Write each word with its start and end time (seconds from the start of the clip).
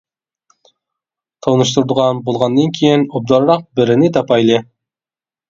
تونۇشتۇرىدىغان 1.47 2.23
بولغاندىن 2.31 2.73
كېيىن 2.79 3.05
ئوبدانراق 3.13 3.69
بىرىنى 3.79 4.11
تاپايلى. 4.19 4.61